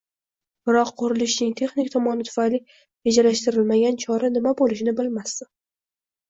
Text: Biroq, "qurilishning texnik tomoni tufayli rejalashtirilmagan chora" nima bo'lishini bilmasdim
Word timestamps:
Biroq, 0.69 0.91
"qurilishning 1.01 1.51
texnik 1.59 1.91
tomoni 1.95 2.25
tufayli 2.29 2.61
rejalashtirilmagan 3.09 4.01
chora" 4.05 4.33
nima 4.39 4.55
bo'lishini 4.63 4.97
bilmasdim 5.03 5.53